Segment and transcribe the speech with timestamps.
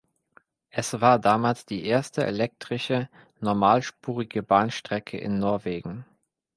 [0.71, 3.07] Es war damals die erste elektrische
[3.39, 6.05] normalspurige Bahnstrecke in Norwegen.